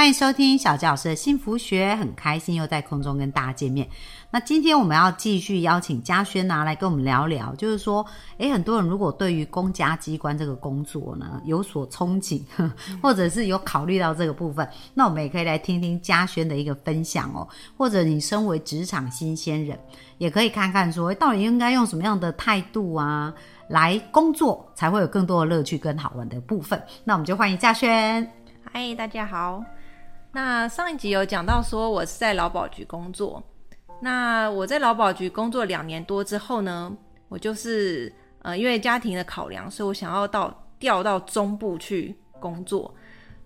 [0.00, 3.86] 欢迎收听小杰老师的幸福学，很开心又在空中跟大家见面。
[4.30, 8.02] 那今天我们要继续邀请嘉轩拿来跟我们聊聊，就是说，
[8.38, 12.40] 诶，很多人如果对于公家机关这个工作呢有所憧憬，
[13.02, 17.46] 或者是有考虑到这个部分，那我们也可以来听听嘉轩的一个分享哦。
[17.76, 19.78] 或者你身为职场新鲜人，
[20.16, 23.30] 也可以看看说，到底应该用什么样的态度啊
[23.68, 26.82] 来工作，才会有更多的乐趣跟好玩的部分。
[27.04, 28.26] 那我们就欢迎嘉轩。
[28.72, 29.62] 嗨，大家好。
[30.32, 33.42] 那上一集有讲到说，我是在劳保局工作。
[34.00, 36.96] 那我在劳保局工作两年多之后呢，
[37.28, 38.12] 我就是
[38.42, 42.94] 呃，因为家庭的考量，所以我想要到调到中部去工作。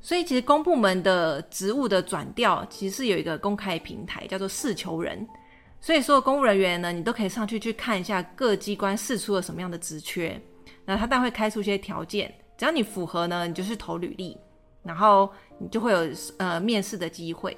[0.01, 5.27] 所以其实公部门的职务的转调，其实是有一个公开平台，叫做试求人。
[5.81, 10.39] 所以所有公务人员呢，你都可以上去去看一下各机关试出了什么样的职缺。
[10.85, 14.37] 那他当然会开出一些条件，只要你符合呢，你就是投履历。
[14.85, 17.57] 然后你就会有呃面试的机会，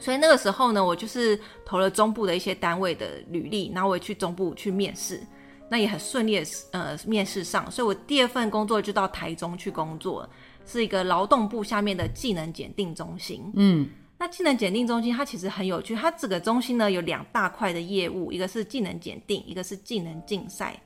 [0.00, 5.20] 所以那个时候呢，我就是投了中部的一些单位的履历，然后我也去中部去面试，
[5.68, 10.28] 那也很顺利的呃面试上，所以我第二份工作就到台中去工作，
[10.66, 13.48] 是一个劳动部下面的技能检定中心。
[13.54, 20.82] 嗯，那技能检定中心它其实很有趣，它这个中心呢有两大块的业务，一个是技能检定，一个是技能竞赛，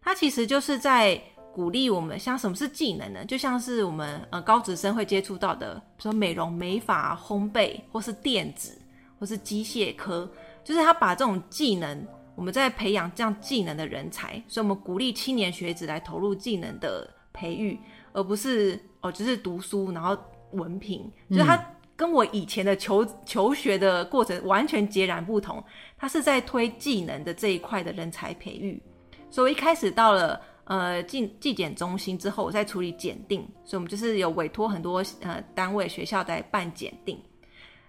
[0.00, 1.22] 它其实就是在。
[1.52, 3.22] 鼓励我们，像什么是技能呢？
[3.26, 8.80] 就像是我们呃高职生会接触到的，比如说美容、美发、烘焙，或是电子，
[9.20, 10.26] 或是机械科，
[10.64, 17.78] 就是他把这种技能，我们在培养这样技能的人才，所以我们鼓励青年学子来投入技能的培育，
[18.14, 20.16] 而不是哦只是读书然后
[20.52, 21.62] 文凭，就是他
[21.94, 25.62] 跟我以前的求求学的过程完全截然不同，
[25.98, 28.82] 他是在推技能的这一块的人才培育，
[29.28, 30.40] 所以一开始到了。
[30.64, 37.20] 呃，进纪检中心之后，我再处理检定，所以我们就是有委托很多呃单位学校在办检定。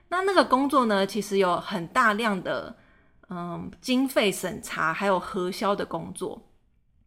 [0.09, 2.75] 那那个工作呢，其实有很大量的
[3.29, 6.41] 嗯经费审查，还有核销的工作。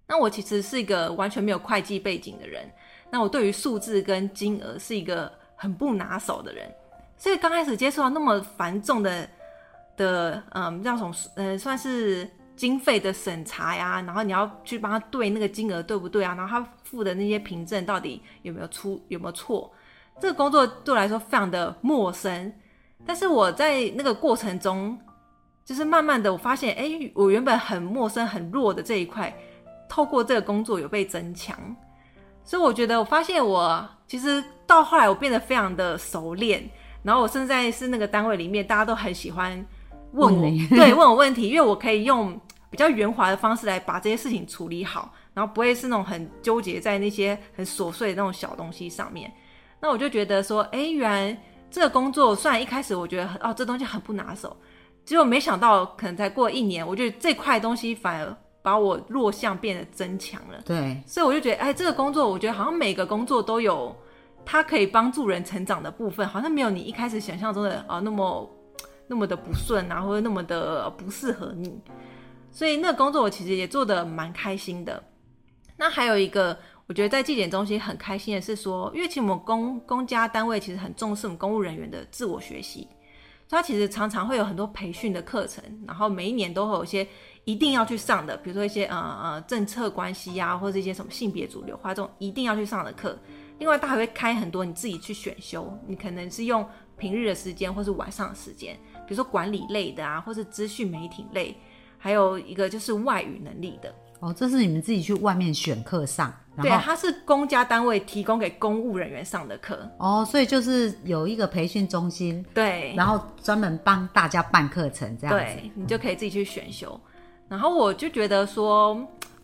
[0.07, 2.71] 那我其实是一个完全没有会计背景的人，
[3.11, 6.73] 那我对于数字跟金额是一个很不拿手的人，
[7.17, 9.29] 所以刚开始接触到那么繁重的
[9.97, 12.31] 的嗯叫什么呃算是。
[12.57, 16.35] 经费的审查呀，然后你要去帮他对那个金额对不对啊？
[16.35, 19.71] 然后他付的那些凭证到底有没有出有没有错？
[20.19, 22.53] 这个工作对我来说非常的陌生。
[23.05, 24.99] 但是我在那个过程中，
[25.65, 29.33] 就是慢慢的我发现，哎，我原本很陌生很弱的这一块，
[29.89, 31.55] 透过这个工作有被增强。
[32.43, 36.67] 所以我觉得我发现我其实到后来我变得非常的熟练，
[37.03, 39.53] 然后我现在是那个单位里面大家都很喜欢
[40.13, 42.41] 问我，对，问我问题，因为我可以用。
[42.77, 49.33] 比较圆滑的方式来把这些事情处理好，然后不会是那种很纠结在那些很琐碎的那种小东西上面。
[49.81, 54.55] 那我就觉得说，哎，原来这个工作虽然一开始我觉得哦这东西很不拿手，
[55.07, 60.61] 结果没想到可能才过一年，我觉得这块东西反而把我弱项变得增强了。
[60.67, 63.97] 对，所以我就觉得，哎，这个工作我觉得好像每个工作都有
[64.45, 68.51] 它可以帮助人成长的部分，好像没有你一开始想象中的啊那么
[69.07, 71.81] 那么的不顺啊，或者那么的不适合你。
[72.57, 75.05] 所以那个工作我其实也做的蛮开心的。
[75.77, 82.89] 那还有一个，我觉得在纪检中心很开心的是说，因为其实我们公公家单位其实很重视我们公务人员的自我学习，
[83.51, 87.07] 它其实常常会有很多培训的课程，然后每一年都会有一些
[87.45, 93.19] 一定要去上的，比如说一些呃呃政策关系呀，或者一些什么性别主流化这种一定要去上的课。
[93.59, 98.75] 另外，他还会开很多你自己去选修，你可能是用平日的时间或是晚上的时间，
[99.07, 101.55] 比如说管理类的啊，或是资讯媒体类。
[102.07, 117.01] 还有一个就是外语能力的哦，这是你们自己去外面选课上，对，它是公家单位提供给公务人员上的课哦，所以就是有一个培训中心，对，然后专门帮大家办课程这样子，你就可以自己去选修。
[117.49, 118.95] 然后我就觉得说，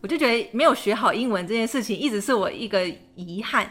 [0.01, 3.69] 我就觉得没有学好英文这件事情一直是我一个遗憾，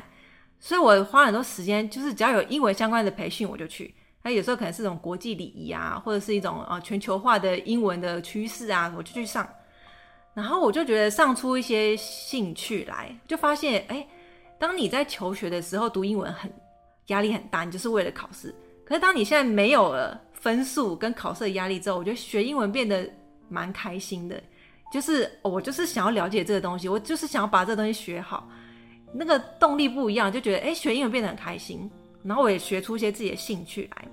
[0.59, 3.95] 所以我花很多时间，就是只要有英文相关的培训，我就去。
[4.23, 9.47] 它有时候可能是一种国际礼仪啊，或者是一种呃全球化的英文的趋势啊，我就去上，
[10.33, 14.07] 然后我就觉得上出一些兴趣来，就发现哎，
[14.59, 16.51] 当你在求学的时候读英文很
[17.07, 18.53] 压力很大，你就是为了考试。
[18.85, 23.09] 可是当你现在没有了分数跟考试的压力之后，我觉得学英文变得
[23.49, 24.41] 蛮开心的，
[24.93, 28.47] 就是我就是想要了解这个东西，我就是想要把这个东西学好。
[29.13, 31.89] 那个动力不一样，就觉得哎、学英文变得很开心，
[32.23, 34.07] 然后我也学出一些自己的兴趣来。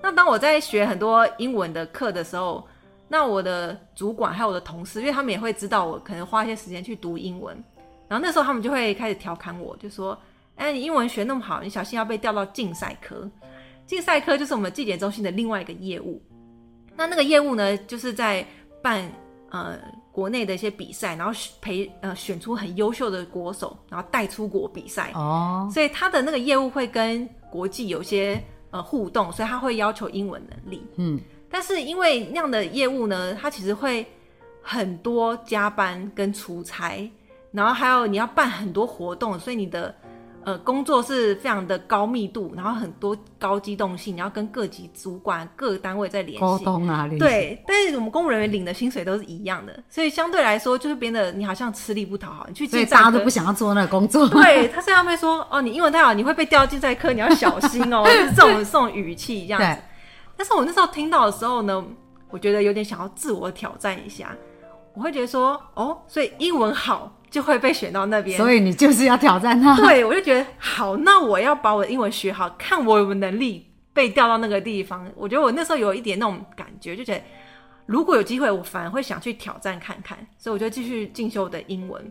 [0.00, 2.66] 那当我在学很多英文的课的时候，
[3.08, 7.56] 那我的主管还有我的同事，因为他们也会知道我可能花一些时间去读英文，
[8.06, 10.16] 然后那时候他们就会开始调侃我，就说
[10.56, 13.28] ：“哎，你英文学那么好，你小心要被调到竞赛科。
[13.86, 16.22] 竞赛科就是我们纪检中心的另外一个业务。
[16.94, 18.46] 那那个业务呢，就是在
[18.82, 19.10] 办
[19.50, 19.78] 呃
[20.12, 25.12] 国内的一些比赛，然后培呃选出很优秀的国手，然后带出国比赛。
[25.14, 30.86] 哦，所以他的那个业务会跟国际有些呃互动，所以他会要求英文能力。
[30.96, 34.06] 嗯，但是因为那样的业务呢，他其实会
[34.62, 37.10] 很多加班跟出差，
[37.52, 39.94] 然后还有你要办很多活动，所以你的
[40.44, 46.64] 呃工作是非常的高密度，然后很多高机动性，你要跟各级主管、各单位在联沟系。
[46.64, 52.46] 通啊，联系，对，但是我们公务人员领的薪水都是一样的，所以相对来说就是变得你好像吃力不讨好。
[52.48, 54.28] 你去所以竞赛科大家都不想要做那个工作。
[54.30, 59.82] 对，他虽然会说哦，你英文太好，你会被调竞赛科，你要小心哦，就 是这种这种语气这样对子。
[60.36, 61.84] 但是我那时候听到的时候呢，
[62.30, 64.34] 我觉得有点想要自我挑战一下，
[64.98, 68.36] 我会觉得说哦，所以英文好就会被选到那边。
[68.36, 69.76] 所以你就是要挑战他。
[69.76, 75.08] 对，我就觉得好，那我要把我的英文学好，看我有没有能力被调到那个地方。
[75.14, 77.22] 我觉得我那时候有一点那种感觉，就觉得
[77.86, 82.10] 如果有机会，我反而会想去挑战看看，所以我就继续进修我的英文。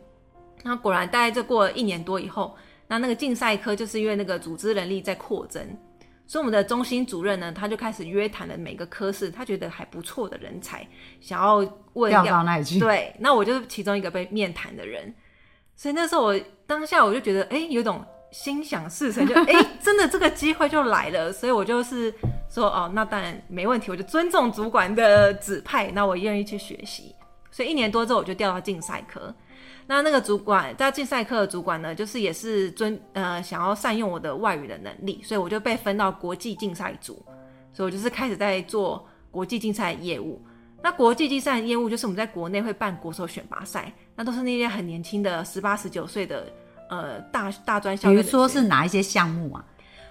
[0.64, 2.56] 那果然，大概这过了一年多以后，
[2.88, 5.62] 那那个竞赛科就是因为那个组织能力在扩增，
[6.28, 10.86] 所以我们的中心主任呢，他就开始约谈了每个科室他觉得还不错的人才，
[11.22, 11.56] 想要
[11.94, 12.80] 问调要到那里去。
[12.80, 15.16] 对，那我就是其中一个被面谈的人，
[15.76, 22.14] 所以那时候我当下我就觉得，哎、有种心想事成，就哎、诶 真的这个机会就来了，所以我就是
[22.50, 27.16] 说，哦，那当然没问题，我就尊重主管的指派，那我愿意去学习。
[27.50, 29.34] 所以一年多之后，我就调到竞赛科。
[29.88, 37.24] 那那个主管在竞赛科的主管呢，就是也是尊呃想要善用我的外语的能力，所以我就被分到国际竞赛组，
[37.72, 40.42] 所以我就是开始在做国际竞赛业务。
[40.84, 46.52] 那国际竞赛业务就是我们在国内会办国手选拔赛，那都是那些很年轻的十八十九岁的
[46.90, 49.66] 呃大大专校比如说是哪一些项目啊？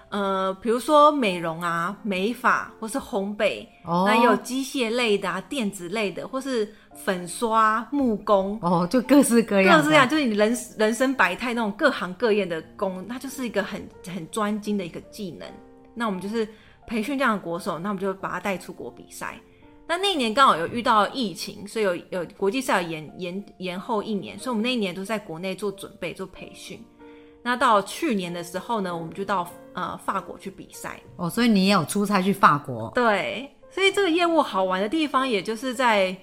[0.08, 15.48] 呃，比如说美容啊、美发或是烘焙，哦那也有机械类的啊、电子类的，或是粉刷、木工，哦，就各式各样，各式各样，就是你人人生百态那种各行各业的工，它就是一个很很专精的一个技能。
[15.92, 16.48] 那我们就是
[16.86, 19.40] 培训这样的国手，那我们就把他带出国比赛。
[19.88, 26.80] 那那一年刚好有遇到疫情，所以有有国际赛有延延延后一年，所以我们那一年都在国内做准备做培训。
[27.46, 31.00] 那到去年的时候呢，我们就到呃法国去比赛。
[31.14, 36.16] 哦，所以你也有出差去法国，对，所以这个业务好玩的地方，也就是在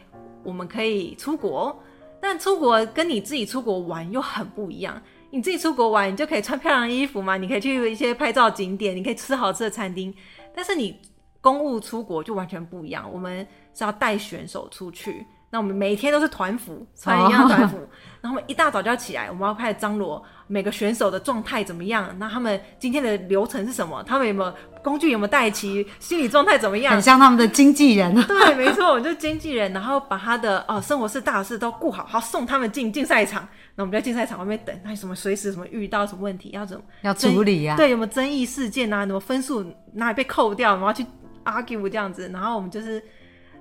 [0.43, 1.81] 我们可以出国，
[2.19, 5.01] 但出国跟你自己出国玩又很不一样。
[5.29, 10.13] 你自己出国玩，你就可以穿漂亮的衣服嘛，你可以去一些拍照景点，你可以吃好吃的餐厅。
[10.53, 10.99] 但是你
[11.39, 15.25] 公务出国就完全不一样，我们是要带选手出去。
[15.53, 17.77] 那我们每天都是团服，穿一样团服，
[18.21, 24.51] 然后我们一大早就要起来，我们要开始张罗每个选手的状态怎么样，那他们今天的流程是什么，他们有没有
[24.81, 28.15] 工具有没有带齐，心理状态怎么样很，像他们的经纪人。
[28.23, 33.47] 对，没错，我们就是经纪人，然后把他的哦生活事大事都顾好，好送他们进竞赛场。
[33.75, 39.05] 那我们就在竞赛场外面等，那有什么随时什么遇到什么问题要怎么要处理啊对，有没有争议事件啊？
[39.05, 41.05] 什么分数哪里被扣掉，我们要去
[41.45, 42.27] argue 这样子。
[42.33, 43.03] 然后我们就是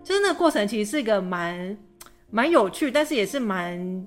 [0.05, 1.77] 就是那个过程，其实是一个蛮
[2.31, 4.07] 蛮有趣，但是也是蛮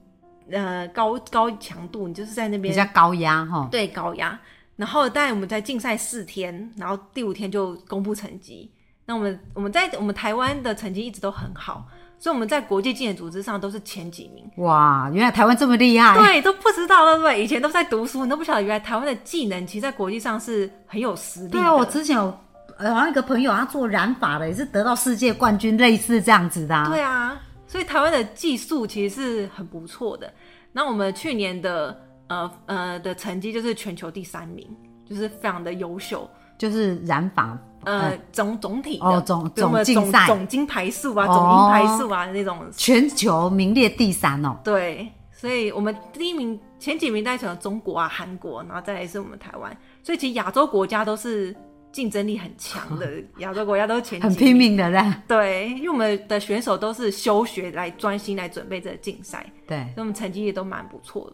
[0.52, 4.40] 呃高高强度，你就是在那边比较高压哈，对高压。
[4.75, 8.70] 然后，但我们在竞赛四天，然后第五天就公布成绩。
[9.06, 11.88] 那我们我们在我们台湾的成绩一直都很好，
[12.20, 14.44] 所以我们在国际竞演组织上都是前几名。
[14.58, 17.42] 哇，原来台湾这么厉害，对，都不知道对不对？
[17.42, 21.52] 以前都在读书，你都不晓得原来台湾的技能其实在国际上是很有实力。
[21.52, 22.38] 对啊，我之前有
[22.77, 26.88] 呃好像一个朋友他做染发的，也是得到世界冠军，类似这样子的、啊。
[26.89, 30.32] 对啊，所以台湾的技术其实是很不错的。
[30.72, 34.67] 那我们去年的呃呃的成绩就是全球第三名，
[35.05, 36.29] 就是非常的优秀。
[36.58, 44.58] 就是染发，呃，总总体的哦总总总竞赛总金牌数啊，哦总银牌数啊那种，全球名列第三哦。
[44.63, 51.53] 对，所以我们第一名前几名大概选了中国啊、韩国，然后再来是我们台湾，所以其实亚洲国家都是
[51.96, 53.10] 竞争力很强的，
[53.40, 61.34] 亚洲国家都是前很拼命的在，对，因为我们的选手都是休学来专心来准备这个竞赛，对，所以我们成绩也都蛮不错的。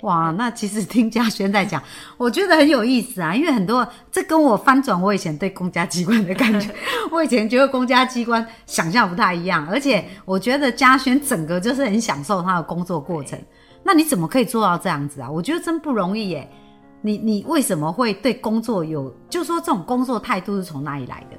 [0.00, 1.80] 哇，那其实听嘉轩在讲，
[2.16, 6.68] 我觉得很有意思啊，因为很多这跟我翻转我以前对公家机关的感觉，
[7.12, 13.40] 我以前觉得公家机关想象不太一样，而且我觉得嘉轩整个就是很享受他的工作过程。
[13.84, 15.30] 那你怎么可以做到这样子啊？
[15.30, 16.50] 我觉得真不容易耶。
[17.02, 21.36] 你你为什么会对工作有，就说这种工作态度是从哪里来的？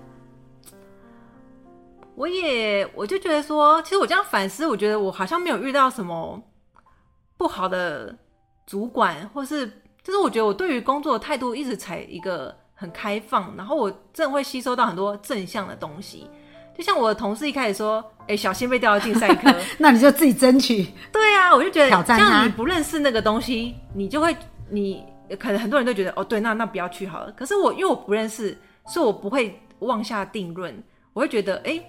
[2.15, 6.39] 我也我就觉得说，其实我这样反思，我觉得我好像没有遇到什么
[7.37, 8.15] 不好的
[8.67, 9.65] 主管，或是
[10.03, 16.29] 就是我觉得我对于工作的态度一直采一个很开放，然后我真的会吸收到很多正向的东西。
[16.77, 19.51] 就像我的同事一开始说：“哎，小心被调到竞赛科。
[19.77, 20.87] ”那你就自己争取。
[21.11, 24.35] 对啊，我就觉得挑战像你不认识那个东西，你就会
[24.69, 25.05] 你
[25.39, 27.31] 可能很多人都觉得哦，对，那那不要去好了。
[27.31, 30.83] 可是我因为我不认识，所以我不会妄下定论。
[31.13, 31.79] 我会觉得，哎，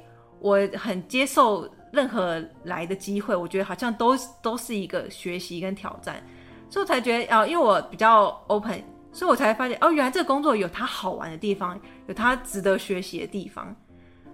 [0.41, 6.23] 我很接受任何来的机会，我觉得好像都都是一个学习跟挑战，
[6.69, 13.75] 所以我才觉得啊，因为我比较 open，所以我才发现哦，原来这个工作有它好玩的地方，有它值得学习的地方。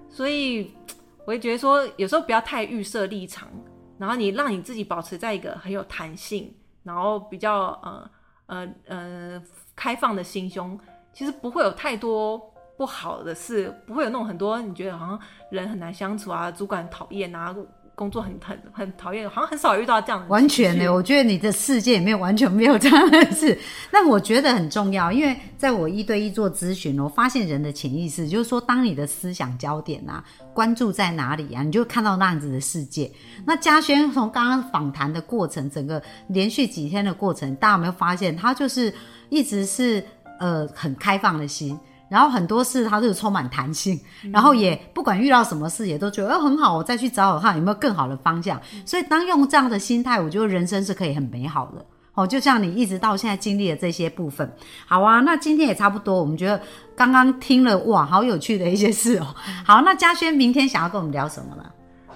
[0.08, 0.74] 所以，
[1.20, 3.48] 我会觉得说，有时候不要太预设立场，
[3.96, 6.52] 然后你让你自己保持在一个很有弹性，
[6.82, 8.10] 然后比较呃
[8.50, 9.42] 呃呃
[9.74, 10.78] 开放的心胸，
[11.12, 12.38] 其实不会有太多
[12.76, 17.54] 不好的事，不会有那种很多你觉得好像人很难相处啊，主管讨厌啊。
[18.00, 20.26] 工作很很很讨厌，好像很少遇到这样的。
[20.28, 23.58] 完全呢，我觉得你的世界里面完全没有这样的事。
[23.92, 33.12] 那我觉得很重要，因为在我一对一做咨询，我发现人的潜意识就是说，当你的思想焦点啊，关注在哪里啊，你就看到那样子的世界。
[33.44, 38.90] 那嘉轩从刚刚访谈的过程，整个连续几天的过程，大家有没有发现，他就是
[39.28, 40.02] 一直是
[40.38, 41.78] 呃很开放的心。
[42.10, 43.98] 然后很多事它都是充满弹性，
[44.32, 48.60] 然后也不管遇到什么事也都觉得哦很好，我再去找找看有没有更好的方向。
[48.84, 52.26] 所以当用这样的心态，我觉得人生是可以很美好的哦。
[52.26, 54.52] 就像你一直到现在经历的这些部分，
[54.88, 55.20] 好啊。
[55.20, 56.60] 那今天也差不多，我们觉得
[56.96, 59.32] 刚刚听了哇，好有趣的一些事哦。
[59.64, 61.64] 好，那嘉轩明天想要跟我们聊什么呢？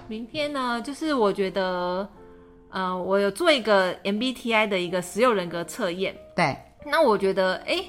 [0.09, 2.05] 明天呢，就是我觉得，
[2.69, 6.13] 呃，我有做一个 MBTI 的一个十六人格测验。
[6.35, 7.81] 对，那我觉得哎。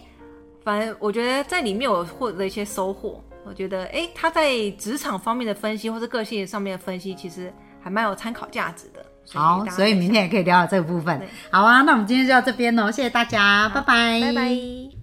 [0.66, 3.23] 反正我觉得在里面我获得一些收获。
[3.44, 9.06] 我觉得，哎，他在职场方面的分析，或者个性上面的分析，其实还蛮有参考价值的。
[9.32, 11.23] 好，所以明天也可以聊到这个部分。
[11.52, 14.96] 好啊，那我们今天就到这边喽，谢谢大家，拜拜，拜拜。